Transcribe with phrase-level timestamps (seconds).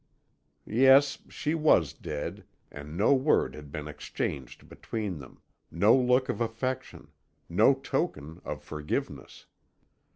[0.65, 6.41] "Yes, she was dead, and no word had been exchanged between them no look of
[6.41, 7.09] affection
[7.47, 9.45] no token of forgiveness.